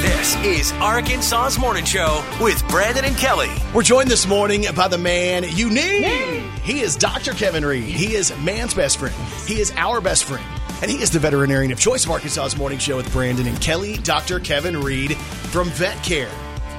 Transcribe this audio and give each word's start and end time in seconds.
This 0.00 0.36
is 0.44 0.72
Arkansas's 0.72 1.58
Morning 1.58 1.84
Show 1.84 2.24
with 2.40 2.66
Brandon 2.68 3.04
and 3.04 3.16
Kelly. 3.16 3.50
We're 3.74 3.82
joined 3.82 4.08
this 4.08 4.26
morning 4.26 4.64
by 4.74 4.88
the 4.88 4.96
man 4.96 5.44
you 5.48 5.68
need. 5.68 6.42
He 6.62 6.80
is 6.80 6.96
Dr. 6.96 7.32
Kevin 7.32 7.64
Reed. 7.64 7.84
He 7.84 8.14
is 8.14 8.36
man's 8.38 8.72
best 8.74 8.98
friend. 8.98 9.14
He 9.46 9.60
is 9.60 9.72
our 9.76 10.00
best 10.00 10.24
friend. 10.24 10.44
And 10.80 10.90
he 10.90 11.02
is 11.02 11.10
the 11.10 11.18
veterinarian 11.18 11.72
of 11.72 11.78
choice 11.80 12.04
of 12.04 12.10
Arkansas's 12.10 12.56
Morning 12.56 12.78
Show 12.78 12.96
with 12.96 13.12
Brandon 13.12 13.46
and 13.46 13.60
Kelly, 13.60 13.98
Dr. 13.98 14.40
Kevin 14.40 14.80
Reed 14.80 15.16
from 15.16 15.68
Vet 15.70 16.02
Care. 16.04 16.30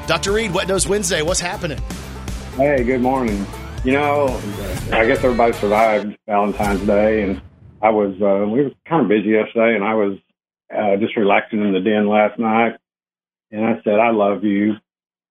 Dr. 0.07 0.31
Reed, 0.31 0.54
Wet 0.54 0.68
Nose 0.68 0.88
Wednesday, 0.88 1.21
what's 1.21 1.39
happening? 1.39 1.79
Hey, 2.55 2.84
good 2.84 3.02
morning. 3.02 3.45
You 3.86 3.93
know, 3.93 4.27
I 4.91 5.05
guess 5.05 5.23
everybody 5.23 5.54
survived 5.54 6.17
Valentine's 6.27 6.81
Day, 6.81 7.23
and 7.23 7.41
I 7.81 7.90
was 7.91 8.13
uh, 8.21 8.45
we 8.49 8.63
were 8.63 8.71
kind 8.85 9.04
of 9.04 9.08
busy 9.08 9.30
yesterday, 9.30 9.73
and 9.76 9.84
I 9.85 9.94
was 9.94 10.17
uh, 10.76 10.98
just 10.98 11.16
relaxing 11.16 11.62
in 11.62 11.71
the 11.71 11.80
den 11.80 12.09
last 12.09 12.38
night, 12.38 12.73
and 13.52 13.66
I 13.66 13.81
said, 13.84 13.94
"I 13.99 14.12
love 14.12 14.44
you," 14.44 14.73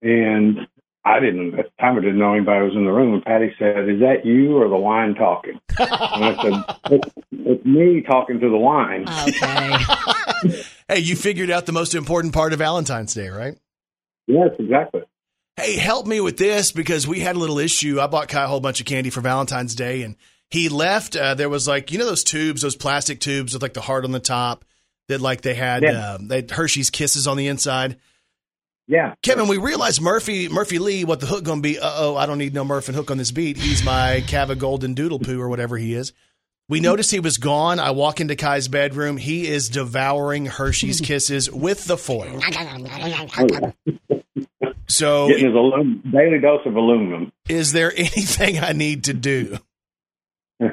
and 0.00 0.60
I 1.04 1.20
didn't 1.20 1.58
at 1.58 1.66
the 1.66 1.72
time 1.78 1.98
I 1.98 2.00
didn't 2.00 2.18
know 2.18 2.32
anybody 2.32 2.64
was 2.64 2.74
in 2.74 2.84
the 2.86 2.90
room, 2.90 3.14
and 3.14 3.24
Patty 3.24 3.54
said, 3.58 3.86
"Is 3.86 4.00
that 4.00 4.24
you 4.24 4.56
or 4.56 4.68
the 4.68 4.76
wine 4.76 5.14
talking?" 5.14 5.60
and 5.78 6.24
I 6.24 6.42
said, 6.42 6.76
it's, 6.90 7.14
"It's 7.30 7.64
me 7.66 8.00
talking 8.00 8.40
to 8.40 8.48
the 8.48 8.56
wine." 8.56 9.06
Okay. 9.28 10.62
Hey, 10.90 11.00
you 11.00 11.16
figured 11.16 11.50
out 11.50 11.66
the 11.66 11.72
most 11.72 11.94
important 11.94 12.32
part 12.32 12.54
of 12.54 12.60
Valentine's 12.60 13.12
Day, 13.12 13.28
right? 13.28 13.58
yes, 14.26 14.48
exactly. 14.58 15.02
Hey, 15.58 15.76
help 15.76 16.06
me 16.06 16.20
with 16.20 16.36
this 16.36 16.70
because 16.70 17.06
we 17.08 17.18
had 17.18 17.34
a 17.34 17.38
little 17.38 17.58
issue. 17.58 18.00
I 18.00 18.06
bought 18.06 18.28
Kai 18.28 18.44
a 18.44 18.46
whole 18.46 18.60
bunch 18.60 18.78
of 18.78 18.86
candy 18.86 19.10
for 19.10 19.20
Valentine's 19.20 19.74
Day, 19.74 20.02
and 20.02 20.14
he 20.50 20.68
left. 20.68 21.16
Uh, 21.16 21.34
there 21.34 21.48
was 21.48 21.66
like 21.66 21.90
you 21.90 21.98
know 21.98 22.06
those 22.06 22.22
tubes, 22.22 22.62
those 22.62 22.76
plastic 22.76 23.18
tubes 23.18 23.54
with 23.54 23.62
like 23.62 23.74
the 23.74 23.80
heart 23.80 24.04
on 24.04 24.12
the 24.12 24.20
top 24.20 24.64
that 25.08 25.20
like 25.20 25.40
they 25.40 25.54
had, 25.54 25.82
Yeah. 25.82 26.12
um, 26.14 26.28
they 26.28 26.36
had 26.36 26.50
Hershey's 26.52 26.90
Kisses 26.90 27.26
on 27.26 27.36
the 27.36 27.48
inside. 27.48 27.96
Yeah, 28.86 29.14
Kevin, 29.22 29.48
we 29.48 29.58
realized 29.58 30.00
Murphy 30.00 30.48
Murphy 30.48 30.78
Lee, 30.78 31.04
what 31.04 31.18
the 31.20 31.26
hook 31.26 31.42
gonna 31.44 31.60
be? 31.60 31.78
Uh 31.78 31.90
oh, 31.92 32.16
I 32.16 32.26
don't 32.26 32.38
need 32.38 32.54
no 32.54 32.64
Murph 32.64 32.86
and 32.88 32.94
hook 32.96 33.10
on 33.10 33.18
this 33.18 33.32
beat. 33.32 33.56
He's 33.56 33.84
my 33.84 34.22
Cava 34.28 34.54
Golden 34.54 34.94
Doodle 34.94 35.18
Poo 35.18 35.40
or 35.40 35.48
whatever 35.48 35.76
he 35.76 35.92
is. 35.92 36.12
We 36.70 36.80
noticed 36.80 37.10
he 37.10 37.18
was 37.20 37.38
gone. 37.38 37.80
I 37.80 37.90
walk 37.92 38.20
into 38.20 38.36
Kai's 38.36 38.68
bedroom. 38.68 39.16
He 39.16 39.48
is 39.48 39.68
devouring 39.70 40.46
Hershey's 40.46 41.00
Kisses 41.04 41.50
with 41.50 41.84
the 41.86 41.96
foil. 41.98 42.40
So, 44.88 45.28
getting 45.28 45.46
his 45.46 45.54
alum- 45.54 46.02
daily 46.10 46.40
dose 46.40 46.64
of 46.66 46.74
aluminum. 46.74 47.32
is 47.48 47.72
there 47.72 47.92
anything 47.96 48.58
I 48.58 48.72
need 48.72 49.04
to 49.04 49.14
do? 49.14 49.58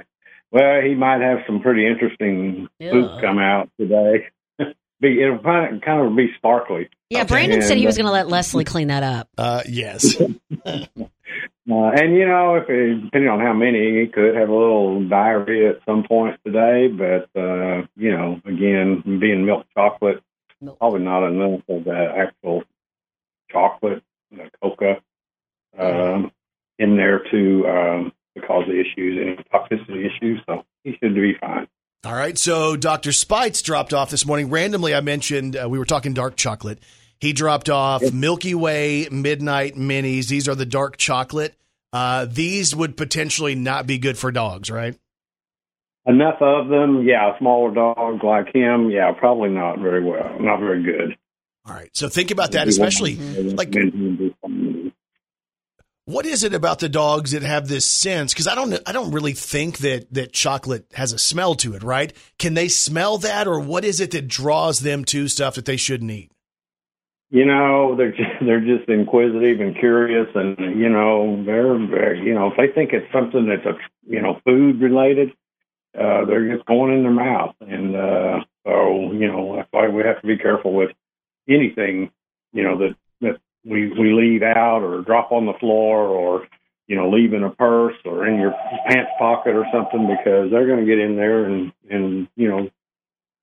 Well, 0.52 0.82
he 0.82 0.96
might 0.96 1.20
have 1.20 1.40
some 1.46 1.60
pretty 1.60 1.86
interesting 1.86 2.70
poop 2.80 3.20
come 3.20 3.40
out 3.40 3.70
today. 3.78 4.28
be 5.02 5.22
it'll 5.22 5.40
kind 5.40 5.76
of, 5.76 5.82
kind 5.82 6.08
of 6.08 6.16
be 6.16 6.28
sparkly. 6.38 6.88
Yeah, 7.10 7.22
Okay. 7.22 7.28
Brandon 7.28 7.62
said 7.62 7.76
he 7.76 7.86
was 7.86 7.98
going 7.98 8.06
to 8.06 8.12
let 8.14 8.30
Leslie 8.30 8.64
clean 8.64 8.88
that 8.88 9.04
up. 9.04 9.28
Uh, 9.38 9.64
yes. 9.68 10.16
Uh, 11.68 11.90
and 11.96 12.16
you 12.16 12.28
know, 12.28 12.56
if 12.56 12.70
it, 12.70 13.04
depending 13.06 13.28
on 13.30 13.40
how 13.40 13.52
many, 13.52 14.00
he 14.00 14.08
could 14.08 14.36
have 14.36 14.50
a 14.50 14.56
little 14.56 15.04
diarrhea 15.10 15.72
at 15.72 15.80
some 15.84 16.04
point 16.04 16.40
today. 16.46 16.88
But 16.88 17.28
uh, 17.38 17.88
you 17.96 18.12
know, 18.12 18.40
again, 18.46 19.02
being 19.20 19.46
milk 19.46 19.66
chocolate, 19.76 20.22
Milk. 20.62 20.78
probably 20.78 21.02
not 21.02 21.28
enough 21.28 21.62
of 21.68 21.84
the 21.86 22.14
actual 22.18 22.64
chocolate, 23.52 24.04
the 24.32 24.50
cocoa, 24.62 25.02
um, 25.78 26.32
in 26.78 26.95
there 27.06 27.22
to 27.32 27.68
um, 27.68 28.12
cause 28.48 28.64
the 28.68 28.80
issues, 28.80 29.20
any 29.22 29.36
toxicity 29.54 30.06
issues. 30.06 30.42
So 30.46 30.64
he 30.84 30.98
should 31.02 31.16
be 31.16 31.34
fine. 31.40 31.68
All 32.04 32.14
right. 32.14 32.38
So 32.38 32.76
Dr. 32.76 33.12
Spites 33.12 33.62
dropped 33.62 33.94
off 33.94 34.10
this 34.10 34.26
morning. 34.26 34.50
Randomly, 34.50 34.94
I 34.94 35.02
mentioned 35.02 35.56
uh, 35.56 35.68
we 35.70 35.80
were 35.80 35.86
talking 35.86 36.14
dark 36.14 36.36
chocolate. 36.36 36.80
He 37.20 37.34
dropped 37.34 37.70
off 37.70 38.14
Milky 38.14 38.54
Way 38.54 39.08
Midnight 39.10 39.76
Minis. 39.76 40.28
These 40.28 40.48
are 40.48 40.56
the 40.56 40.66
dark 40.66 40.98
chocolate. 40.98 41.56
Uh, 41.94 42.26
these 42.30 42.76
would 42.76 42.98
potentially 42.98 43.56
not 43.56 43.88
be 43.88 43.98
good 43.98 44.18
for 44.18 44.32
dogs, 44.32 44.70
right? 44.70 44.98
Enough 46.06 46.42
of 46.42 46.68
them, 46.68 47.04
yeah. 47.08 47.34
A 47.34 47.40
smaller 47.40 47.74
dog 47.74 48.24
like 48.24 48.54
him, 48.54 48.92
yeah, 48.92 49.12
probably 49.18 49.50
not 49.50 49.80
very 49.80 50.04
well, 50.04 50.38
not 50.40 50.60
very 50.60 50.84
good. 50.84 51.18
All 51.68 51.74
right. 51.74 51.90
So 51.94 52.10
think 52.10 52.30
about 52.30 52.52
that, 52.52 52.68
especially 52.68 53.16
like 53.16 53.72
what 56.06 56.26
is 56.26 56.44
it 56.44 56.54
about 56.54 56.80
the 56.80 56.90
dogs 56.90 57.32
that 57.32 57.44
have 57.44 57.68
this 57.68 57.86
sense? 57.86 58.34
Because 58.34 58.48
I 58.48 58.56
don't, 58.56 58.80
I 58.88 58.92
don't 58.92 59.12
really 59.12 59.34
think 59.34 59.80
that 59.80 60.14
that 60.14 60.34
chocolate 60.34 60.86
has 60.94 61.14
a 61.14 61.20
smell 61.20 61.56
to 61.56 61.74
it, 61.74 61.84
right? 61.84 62.14
Can 62.40 62.54
they 62.54 62.68
smell 62.68 63.18
that, 63.20 63.48
or 63.48 63.60
what 63.60 63.84
is 63.84 64.00
it 64.00 64.12
that 64.12 64.28
draws 64.28 64.80
them 64.80 65.04
to 65.06 65.28
stuff 65.28 65.56
that 65.56 65.66
they 65.66 65.78
shouldn't 65.78 66.12
eat? 66.12 66.32
you 67.30 67.46
know, 67.46 67.96
they're 67.98 68.12
just, 68.12 68.32
they're 68.42 68.62
just 68.62 68.90
inquisitive 68.90 69.60
and 69.60 69.76
curious, 69.78 70.28
and 70.36 70.80
you 70.80 70.90
know, 70.90 71.44
they're, 71.46 71.78
they're 71.88 72.16
you 72.16 72.34
know, 72.34 72.48
if 72.48 72.58
they 72.58 72.74
think 72.74 72.94
it's 72.94 73.12
something 73.12 73.48
that's 73.48 73.66
a 73.66 73.78
you 74.08 74.22
know 74.22 74.40
food 74.46 74.82
related, 74.82 75.32
uh, 76.00 76.26
they're 76.26 76.54
just 76.54 76.66
going 76.66 76.94
in 76.94 77.04
their 77.04 77.12
mouth, 77.12 77.56
and 77.62 77.96
uh, 77.96 78.40
so 78.66 79.12
you 79.14 79.28
know 79.28 79.58
that's 79.58 79.68
why 79.72 79.88
we 79.88 80.04
have 80.04 80.22
to 80.22 80.28
be 80.28 80.38
careful 80.38 80.74
with 80.74 80.92
anything 81.48 82.12
you 82.54 82.64
know 82.64 82.78
that 82.78 82.96
we 83.66 83.90
we 83.90 84.14
leave 84.14 84.44
out 84.44 84.84
or 84.84 85.02
drop 85.02 85.32
on 85.32 85.46
the 85.46 85.54
floor 85.60 86.08
or 86.08 86.48
you 86.88 86.96
know 86.96 87.10
leave 87.10 87.34
in 87.34 87.44
a 87.44 87.50
purse 87.50 87.96
or 88.06 88.28
in 88.28 88.40
your 88.40 88.54
pants 88.88 89.12
pocket 89.18 89.56
or 89.56 89.66
something 89.74 90.08
because 90.08 90.52
they're 90.52 90.68
going 90.68 90.80
to 90.80 90.86
get 90.86 91.00
in 91.00 91.16
there 91.16 91.46
and 91.46 91.72
and 91.90 92.28
you 92.36 92.48
know 92.48 92.70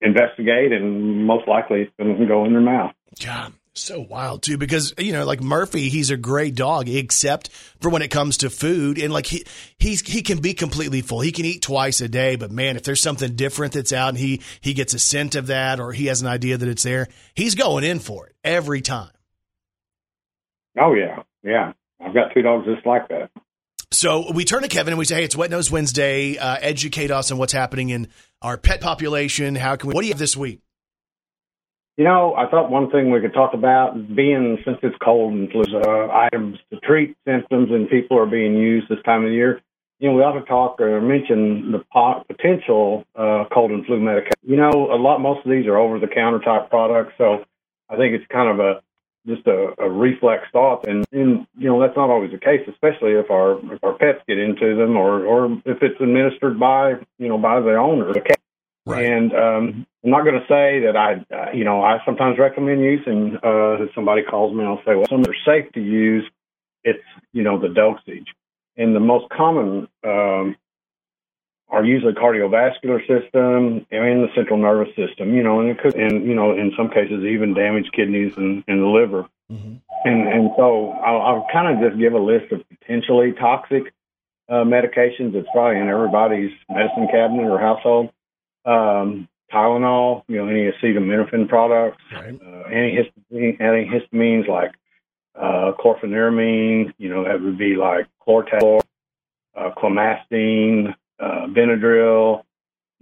investigate 0.00 0.72
and 0.72 1.26
most 1.26 1.46
likely 1.48 1.82
it's 1.82 1.92
going 1.98 2.16
to 2.16 2.26
go 2.26 2.44
in 2.44 2.52
their 2.52 2.60
mouth. 2.60 2.92
God, 3.22 3.52
so 3.74 4.00
wild 4.00 4.42
too. 4.42 4.58
Because 4.58 4.94
you 4.98 5.12
know, 5.12 5.24
like 5.24 5.42
Murphy, 5.42 5.88
he's 5.88 6.10
a 6.10 6.16
great 6.16 6.54
dog, 6.54 6.88
except 6.88 7.50
for 7.80 7.90
when 7.90 8.02
it 8.02 8.10
comes 8.10 8.38
to 8.38 8.50
food, 8.50 8.98
and 8.98 9.12
like 9.12 9.26
he 9.26 9.44
he's 9.78 10.00
he 10.06 10.22
can 10.22 10.40
be 10.40 10.54
completely 10.54 11.02
full. 11.02 11.20
He 11.20 11.32
can 11.32 11.44
eat 11.44 11.62
twice 11.62 12.00
a 12.00 12.08
day, 12.08 12.36
but 12.36 12.50
man, 12.50 12.76
if 12.76 12.82
there's 12.82 13.02
something 13.02 13.34
different 13.34 13.72
that's 13.72 13.92
out, 13.92 14.10
and 14.10 14.18
he 14.18 14.40
he 14.60 14.74
gets 14.74 14.94
a 14.94 14.98
scent 14.98 15.34
of 15.34 15.48
that, 15.48 15.80
or 15.80 15.92
he 15.92 16.06
has 16.06 16.20
an 16.20 16.28
idea 16.28 16.56
that 16.56 16.68
it's 16.68 16.82
there, 16.82 17.08
he's 17.34 17.54
going 17.54 17.84
in 17.84 17.98
for 17.98 18.26
it 18.26 18.34
every 18.44 18.80
time. 18.80 19.10
Oh 20.78 20.94
yeah, 20.94 21.22
yeah. 21.42 21.72
I've 22.00 22.14
got 22.14 22.32
two 22.34 22.42
dogs 22.42 22.66
just 22.66 22.86
like 22.86 23.08
that. 23.08 23.30
So 23.90 24.32
we 24.32 24.44
turn 24.44 24.62
to 24.62 24.68
Kevin 24.68 24.92
and 24.92 24.98
we 24.98 25.04
say, 25.04 25.16
"Hey, 25.16 25.24
it's 25.24 25.36
Wet 25.36 25.50
Nose 25.50 25.70
Wednesday. 25.70 26.38
Uh, 26.38 26.56
educate 26.60 27.10
us 27.10 27.30
on 27.30 27.38
what's 27.38 27.52
happening 27.52 27.90
in 27.90 28.08
our 28.40 28.56
pet 28.56 28.80
population. 28.80 29.54
How 29.54 29.76
can 29.76 29.88
we? 29.88 29.94
What 29.94 30.00
do 30.00 30.06
you 30.06 30.12
have 30.12 30.18
this 30.18 30.36
week?" 30.36 30.60
You 31.98 32.04
know, 32.04 32.34
I 32.34 32.48
thought 32.48 32.70
one 32.70 32.90
thing 32.90 33.12
we 33.12 33.20
could 33.20 33.34
talk 33.34 33.52
about, 33.52 34.16
being 34.16 34.56
since 34.64 34.78
it's 34.82 34.96
cold 35.04 35.34
and 35.34 35.50
flu, 35.50 35.62
uh, 35.78 36.08
items 36.10 36.58
to 36.72 36.80
treat 36.80 37.14
symptoms 37.28 37.68
and 37.70 37.88
people 37.88 38.18
are 38.18 38.26
being 38.26 38.54
used 38.54 38.88
this 38.88 38.98
time 39.04 39.26
of 39.26 39.30
year. 39.30 39.60
You 39.98 40.08
know, 40.08 40.16
we 40.16 40.22
ought 40.22 40.40
to 40.40 40.44
talk 40.46 40.80
or 40.80 41.00
mention 41.02 41.70
the 41.70 41.84
pot, 41.92 42.26
potential 42.26 43.04
uh, 43.14 43.44
cold 43.52 43.72
and 43.72 43.84
flu 43.84 44.00
medication. 44.00 44.32
You 44.42 44.56
know, 44.56 44.90
a 44.90 44.96
lot, 44.96 45.18
most 45.18 45.44
of 45.44 45.50
these 45.50 45.66
are 45.66 45.76
over 45.76 46.00
the 46.00 46.08
counter 46.08 46.38
type 46.38 46.70
products, 46.70 47.12
so 47.18 47.44
I 47.90 47.96
think 47.96 48.14
it's 48.14 48.26
kind 48.32 48.48
of 48.48 48.58
a 48.58 48.80
just 49.26 49.46
a, 49.46 49.74
a 49.78 49.88
reflex 49.88 50.44
thought, 50.52 50.86
and, 50.86 51.04
and 51.12 51.46
you 51.56 51.68
know 51.68 51.80
that's 51.80 51.96
not 51.96 52.10
always 52.10 52.32
the 52.32 52.38
case, 52.38 52.60
especially 52.68 53.12
if 53.12 53.30
our 53.30 53.58
if 53.72 53.82
our 53.84 53.94
pets 53.94 54.20
get 54.26 54.38
into 54.38 54.76
them 54.76 54.96
or 54.96 55.24
or 55.24 55.52
if 55.64 55.82
it's 55.82 56.00
administered 56.00 56.58
by 56.58 56.94
you 57.18 57.28
know 57.28 57.38
by 57.38 57.60
the 57.60 57.76
owner, 57.76 58.12
the 58.12 58.20
cat. 58.20 58.40
Right. 58.84 59.04
And 59.04 59.32
um, 59.32 59.86
I'm 60.04 60.10
not 60.10 60.24
going 60.24 60.40
to 60.40 60.46
say 60.48 60.80
that 60.86 60.96
I, 60.96 61.24
uh, 61.32 61.52
you 61.54 61.62
know, 61.62 61.82
I 61.84 61.98
sometimes 62.04 62.36
recommend 62.36 62.80
using. 62.80 63.36
Uh, 63.36 63.84
if 63.84 63.94
somebody 63.94 64.22
calls 64.22 64.56
me, 64.56 64.64
I'll 64.64 64.82
say, 64.84 64.96
well, 64.96 65.06
some 65.08 65.20
are 65.20 65.36
safe 65.46 65.70
to 65.74 65.80
use. 65.80 66.28
It's 66.82 67.04
you 67.32 67.44
know 67.44 67.60
the 67.60 67.68
dosage, 67.68 68.26
and 68.76 68.94
the 68.94 69.00
most 69.00 69.28
common 69.30 69.86
um, 70.04 70.56
are 71.72 71.84
usually 71.84 72.12
cardiovascular 72.12 73.00
system 73.08 73.86
and 73.90 74.22
the 74.22 74.28
central 74.34 74.58
nervous 74.58 74.94
system. 74.94 75.34
You 75.34 75.42
know, 75.42 75.60
and 75.60 75.70
it 75.70 75.78
could, 75.80 75.94
and 75.94 76.24
you 76.26 76.34
know, 76.34 76.52
in 76.52 76.72
some 76.76 76.90
cases 76.90 77.24
even 77.24 77.54
damage 77.54 77.90
kidneys 77.92 78.36
and, 78.36 78.62
and 78.68 78.82
the 78.82 78.86
liver. 78.86 79.26
Mhm. 79.50 79.80
And 80.04 80.28
and 80.28 80.50
so 80.56 80.90
I'll, 80.90 81.22
I'll 81.22 81.46
kind 81.52 81.74
of 81.74 81.82
just 81.90 81.98
give 81.98 82.12
a 82.12 82.18
list 82.18 82.52
of 82.52 82.62
potentially 82.68 83.32
toxic 83.32 83.92
uh, 84.48 84.64
medications 84.64 85.32
that's 85.32 85.46
probably 85.52 85.80
in 85.80 85.88
everybody's 85.88 86.52
medicine 86.68 87.08
cabinet 87.10 87.48
or 87.48 87.58
household. 87.58 88.10
Um, 88.64 89.28
Tylenol, 89.52 90.24
you 90.28 90.38
know, 90.38 90.48
any 90.48 90.70
acetaminophen 90.70 91.48
products, 91.48 92.02
Right. 92.12 92.34
uh, 92.34 92.68
antihistamine, 92.70 93.58
antihistamines 93.60 94.48
like 94.48 94.72
uh, 95.34 95.72
chlorpheniramine, 95.78 96.92
you 96.98 97.08
know, 97.08 97.24
that 97.24 97.40
would 97.40 97.58
be 97.58 97.76
like 97.76 98.06
Chlortal, 98.26 98.80
uh, 99.54 99.70
clemastine, 99.76 100.94
uh, 101.22 101.46
Benadryl, 101.46 102.42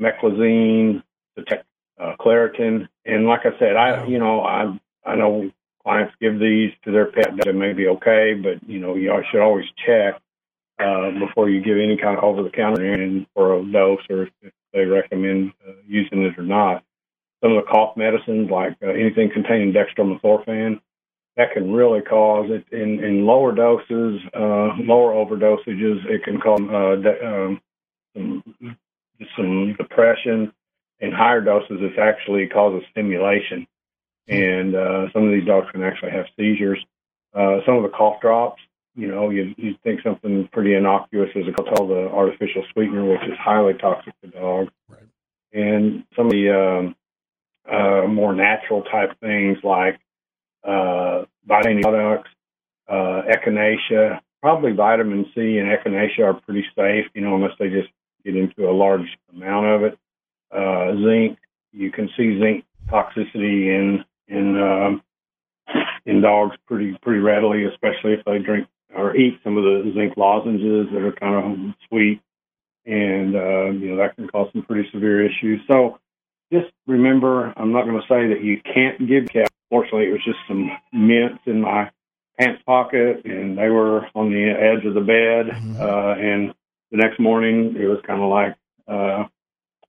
meclizine, 0.01 1.03
Zyrtec, 1.39 1.63
uh, 1.99 2.15
Claritin, 2.21 2.89
and 3.05 3.27
like 3.27 3.41
I 3.45 3.59
said, 3.59 3.77
I, 3.77 4.07
you 4.07 4.19
know, 4.19 4.43
I, 4.43 4.79
I 5.05 5.17
know 5.17 5.51
clients 5.83 6.15
give 6.21 6.39
these 6.39 6.73
to 6.85 6.93
their 6.93 7.11
pet 7.11 7.31
that 7.39 7.55
may 7.55 7.73
be 7.73 7.89
okay, 7.89 8.35
but 8.35 8.69
you 8.69 8.79
know, 8.79 8.95
you 8.95 9.13
should 9.31 9.43
always 9.43 9.67
check 9.87 10.21
uh, 10.79 11.11
before 11.19 11.49
you 11.49 11.63
give 11.63 11.79
any 11.79 11.97
kind 11.97 12.19
of 12.19 12.25
over 12.25 12.43
the 12.43 12.51
counter 12.51 12.85
in 12.95 13.27
for 13.35 13.59
a 13.59 13.65
dose 13.73 14.01
or 14.11 14.29
if 14.43 14.53
they 14.73 14.85
recommend 14.85 15.53
uh, 15.67 15.73
using 15.87 16.23
it 16.23 16.39
or 16.39 16.43
not. 16.43 16.85
Some 17.43 17.53
of 17.53 17.65
the 17.65 17.71
cough 17.71 17.97
medicines, 17.97 18.51
like 18.51 18.77
uh, 18.83 18.89
anything 18.89 19.31
containing 19.33 19.73
dextromethorphan, 19.73 20.81
that 21.37 21.53
can 21.55 21.73
really 21.73 22.03
cause 22.03 22.51
it 22.51 22.67
in, 22.71 23.03
in 23.03 23.25
lower 23.25 23.53
doses, 23.53 24.21
uh, 24.35 24.75
lower 24.79 25.13
overdosages. 25.15 26.05
It 26.07 26.23
can 26.25 26.39
cause 26.41 26.61
uh, 26.61 26.97
de- 27.01 27.27
um, 27.27 27.61
some, 28.15 28.43
some 29.37 29.75
depression. 29.75 30.53
In 31.01 31.13
higher 31.13 31.41
doses, 31.41 31.79
it 31.81 31.99
actually 31.99 32.47
causes 32.47 32.87
stimulation, 32.91 33.67
and 34.29 34.75
uh, 34.75 35.11
some 35.15 35.25
of 35.25 35.33
these 35.33 35.47
dogs 35.47 35.69
can 35.73 35.83
actually 35.83 36.11
have 36.11 36.27
seizures. 36.37 36.85
Uh, 37.35 37.61
some 37.65 37.77
of 37.77 37.83
the 37.85 37.89
cough 37.89 38.21
drops, 38.21 38.61
you 38.95 39.09
know, 39.09 39.31
you 39.31 39.55
you 39.57 39.75
think 39.83 40.03
something 40.03 40.47
pretty 40.53 40.75
innocuous 40.75 41.31
is 41.35 41.47
called 41.55 41.89
the 41.89 42.11
artificial 42.13 42.63
sweetener, 42.73 43.05
which 43.05 43.23
is 43.23 43.39
highly 43.39 43.73
toxic 43.75 44.13
to 44.21 44.29
dogs. 44.29 44.71
Right. 44.89 45.01
And 45.53 46.05
some 46.15 46.27
of 46.27 46.33
the 46.33 46.51
um, 46.51 46.97
uh, 47.71 48.07
more 48.07 48.35
natural 48.35 48.83
type 48.83 49.19
things 49.21 49.59
like 49.63 49.99
uh, 50.65 51.25
vitamin 51.47 51.83
products, 51.83 52.31
uh, 52.89 53.23
echinacea, 53.31 54.21
probably 54.43 54.73
vitamin 54.73 55.27
C 55.35 55.59
and 55.59 55.69
echinacea 55.69 56.25
are 56.25 56.35
pretty 56.35 56.65
safe, 56.77 57.07
you 57.15 57.23
know, 57.23 57.37
unless 57.37 57.53
they 57.59 57.69
just 57.69 57.89
get 58.25 58.37
into 58.37 58.69
a 58.69 58.73
large 58.73 59.07
amount 59.35 59.67
of 59.67 59.83
it. 59.83 59.99
Uh, 60.51 60.97
zinc, 61.05 61.39
you 61.73 61.91
can 61.91 62.09
see 62.17 62.39
zinc 62.41 62.65
toxicity 62.89 63.69
in 63.69 64.05
in 64.29 64.61
um, 64.61 65.03
in 66.07 66.21
dogs 66.21 66.57
pretty 66.67 66.97
pretty 67.03 67.21
readily, 67.21 67.65
especially 67.65 68.13
if 68.13 68.25
they 68.25 68.39
drink 68.39 68.67
or 68.95 69.15
eat 69.17 69.39
some 69.45 69.57
of 69.57 69.65
the 69.65 69.93
zinc 69.95 70.17
lozenges 70.17 70.89
that 70.93 71.03
are 71.03 71.13
kind 71.13 71.35
of 71.35 71.75
sweet, 71.89 72.21
and 72.87 73.37
uh, 73.37 73.71
you 73.71 73.91
know 73.91 73.97
that 73.97 74.17
can 74.17 74.29
cause 74.29 74.49
some 74.53 74.63
pretty 74.63 74.89
severe 74.91 75.25
issues. 75.25 75.61
So 75.69 75.99
just 76.53 76.73
remember, 76.87 77.53
I'm 77.57 77.73
not 77.73 77.85
going 77.85 78.01
to 78.01 78.09
say 78.09 78.35
that 78.35 78.43
you 78.43 78.61
can't 78.63 79.07
give 79.07 79.29
cat. 79.29 79.51
Fortunately, 79.69 80.09
it 80.09 80.13
was 80.13 80.25
just 80.25 80.39
some 80.49 80.71
mints 80.93 81.43
in 81.47 81.61
my 81.61 81.91
pants 82.39 82.63
pocket, 82.67 83.25
and 83.25 83.57
they 83.57 83.69
were 83.69 84.07
on 84.15 84.31
the 84.31 84.51
edge 84.51 84.85
of 84.85 84.95
the 84.95 85.01
bed. 85.01 85.55
Mhm. 85.55 85.79
Uh, 85.79 86.21
and 86.21 86.55
the 86.91 86.97
next 86.97 87.21
morning, 87.21 87.77
it 87.79 87.87
was 87.87 87.99
kind 88.07 88.23
of 88.23 88.29
like 88.31 88.57
uh, 88.89 89.25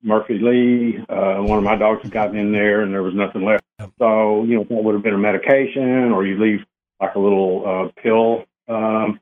Murphy 0.03 0.39
Lee. 0.39 0.97
Uh, 1.09 1.41
one 1.41 1.57
of 1.57 1.63
my 1.63 1.75
dogs 1.75 2.03
had 2.03 2.11
gotten 2.11 2.37
in 2.37 2.51
there, 2.51 2.81
and 2.81 2.93
there 2.93 3.03
was 3.03 3.15
nothing 3.15 3.43
left. 3.43 3.63
So 3.99 4.43
you 4.43 4.55
know, 4.55 4.63
that 4.63 4.83
would 4.83 4.93
have 4.93 5.03
been 5.03 5.13
a 5.13 5.17
medication, 5.17 6.11
or 6.11 6.25
you 6.25 6.41
leave 6.41 6.65
like 6.99 7.15
a 7.15 7.19
little 7.19 7.63
uh, 7.65 8.01
pill. 8.01 8.45
Um, 8.67 9.19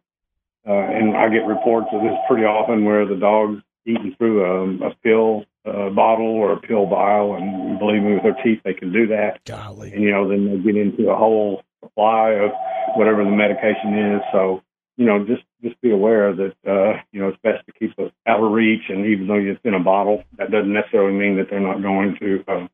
uh, 0.67 0.73
and 0.73 1.15
I 1.15 1.29
get 1.29 1.47
reports 1.47 1.87
of 1.93 2.01
this 2.01 2.13
pretty 2.27 2.43
often 2.43 2.85
where 2.85 3.05
the 3.05 3.15
dog's 3.15 3.61
eating 3.85 4.13
through 4.17 4.43
a, 4.43 4.89
a 4.89 4.95
pill 5.03 5.45
uh, 5.65 5.89
bottle 5.89 6.27
or 6.27 6.53
a 6.53 6.59
pill 6.59 6.85
vial, 6.87 7.35
and 7.35 7.79
believe 7.79 8.03
me, 8.03 8.13
with 8.13 8.23
their 8.23 8.37
teeth 8.43 8.59
they 8.63 8.73
can 8.73 8.91
do 8.91 9.07
that. 9.07 9.43
Golly. 9.45 9.93
And 9.93 10.03
you 10.03 10.11
know, 10.11 10.27
then 10.27 10.45
they 10.45 10.57
get 10.57 10.75
into 10.75 11.09
a 11.09 11.15
whole 11.15 11.63
supply 11.81 12.31
of 12.31 12.51
whatever 12.95 13.23
the 13.23 13.31
medication 13.31 14.15
is. 14.15 14.21
So 14.31 14.61
you 14.99 15.05
know, 15.05 15.25
just 15.25 15.43
just 15.63 15.79
be 15.79 15.91
aware 15.91 16.35
that 16.35 16.55
uh, 16.67 17.01
you 17.13 17.21
know 17.21 17.29
it's 17.29 17.39
best 17.41 17.65
to 17.65 17.71
keep 17.71 17.97
it 17.97 18.13
out 18.27 18.43
of 18.43 18.51
reach. 18.51 18.83
And 18.89 19.05
even 19.05 19.27
though 19.27 19.35
it's 19.35 19.59
in 19.63 19.73
a 19.73 19.79
bottle, 19.79 20.23
that 20.37 20.51
doesn't 20.51 20.73
necessarily 20.73 21.17
mean 21.17 21.37
that 21.37 21.49
they're 21.49 21.61
not 21.61 21.81
going 21.81 22.17
to 22.19 22.43
uh, 22.49 22.67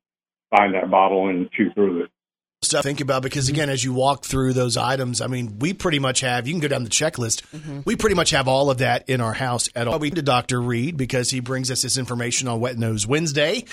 find 0.49 0.73
that 0.73 0.89
bottle 0.89 1.29
and 1.29 1.51
chew 1.51 1.69
through 1.75 2.05
it. 2.05 2.11
stuff 2.63 2.81
to 2.81 2.87
think 2.87 2.99
about 2.99 3.21
because 3.21 3.47
again 3.47 3.69
as 3.69 3.83
you 3.83 3.93
walk 3.93 4.23
through 4.25 4.53
those 4.53 4.75
items 4.75 5.21
i 5.21 5.27
mean 5.27 5.59
we 5.59 5.71
pretty 5.71 5.99
much 5.99 6.21
have 6.21 6.47
you 6.47 6.53
can 6.53 6.59
go 6.59 6.67
down 6.67 6.83
the 6.83 6.89
checklist 6.89 7.43
we 7.85 7.95
pretty 7.95 8.15
much 8.15 8.31
have 8.31 8.47
all 8.47 8.71
of 8.71 8.79
that 8.79 9.07
in 9.07 9.21
our 9.21 9.33
house 9.33 9.69
at 9.75 9.87
all 9.87 9.99
we 9.99 10.09
to 10.09 10.23
dr 10.23 10.59
reed 10.59 10.97
because 10.97 11.29
he 11.29 11.39
brings 11.39 11.69
us 11.69 11.83
this 11.83 11.95
information 11.97 12.47
on 12.47 12.59
wet 12.59 12.75
nose 12.77 13.05
wednesday 13.05 13.63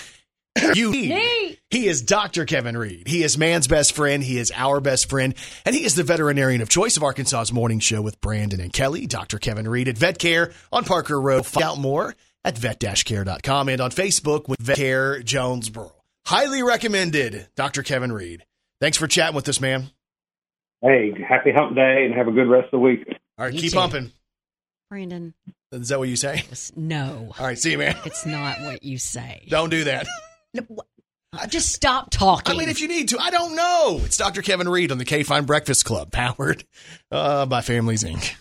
you 0.74 0.90
need 0.90 1.51
he 1.72 1.86
is 1.88 2.02
dr 2.02 2.44
kevin 2.46 2.76
reed 2.76 3.08
he 3.08 3.24
is 3.24 3.36
man's 3.36 3.66
best 3.66 3.92
friend 3.94 4.22
he 4.22 4.38
is 4.38 4.52
our 4.54 4.80
best 4.80 5.10
friend 5.10 5.34
and 5.66 5.74
he 5.74 5.84
is 5.84 5.96
the 5.96 6.04
veterinarian 6.04 6.60
of 6.60 6.68
choice 6.68 6.96
of 6.96 7.02
arkansas's 7.02 7.52
morning 7.52 7.80
show 7.80 8.00
with 8.00 8.20
brandon 8.20 8.60
and 8.60 8.72
kelly 8.72 9.06
dr 9.06 9.36
kevin 9.40 9.66
reed 9.66 9.88
at 9.88 9.98
vet 9.98 10.18
care 10.18 10.52
on 10.70 10.84
parker 10.84 11.20
road 11.20 11.44
find 11.44 11.64
out 11.64 11.78
more 11.78 12.14
at 12.44 12.56
vet-care.com 12.56 13.68
and 13.68 13.80
on 13.80 13.90
facebook 13.90 14.48
with 14.48 14.60
vet 14.60 14.76
care 14.76 15.20
jonesboro 15.22 15.90
highly 16.26 16.62
recommended 16.62 17.48
dr 17.56 17.82
kevin 17.82 18.12
reed 18.12 18.44
Thanks 18.80 18.98
for 18.98 19.06
chatting 19.06 19.36
with 19.36 19.48
us, 19.48 19.60
man. 19.60 19.90
Hey, 20.80 21.12
happy 21.28 21.52
hump 21.54 21.76
day 21.76 22.04
and 22.04 22.12
have 22.16 22.26
a 22.26 22.32
good 22.32 22.48
rest 22.48 22.64
of 22.64 22.70
the 22.72 22.78
week. 22.80 23.04
All 23.38 23.44
right, 23.44 23.54
You 23.54 23.60
keep 23.60 23.70
too. 23.70 23.78
pumping. 23.78 24.10
Brandon, 24.90 25.34
Is 25.70 25.88
that 25.90 26.00
what 26.00 26.08
you 26.08 26.16
say? 26.16 26.42
no, 26.74 27.32
All 27.38 27.46
right, 27.46 27.56
see 27.56 27.70
you, 27.70 27.78
man. 27.78 27.96
it's 28.04 28.26
not 28.26 28.60
what 28.62 28.82
you 28.82 28.98
say. 28.98 29.46
Don't 29.48 29.70
do 29.70 29.84
that. 29.84 30.08
No, 30.54 30.62
wh- 30.68 30.91
Just 31.48 31.72
stop 31.72 32.10
talking. 32.10 32.54
I 32.54 32.58
mean, 32.58 32.68
if 32.68 32.80
you 32.80 32.88
need 32.88 33.08
to, 33.08 33.18
I 33.18 33.30
don't 33.30 33.56
know. 33.56 34.00
It's 34.04 34.18
Dr. 34.18 34.42
Kevin 34.42 34.68
Reed 34.68 34.92
on 34.92 34.98
the 34.98 35.04
KFIN 35.04 35.46
Breakfast 35.46 35.84
Club, 35.84 36.10
powered 36.12 36.64
uh, 37.10 37.46
by 37.46 37.62
Families 37.62 38.04
Inc. 38.04 38.34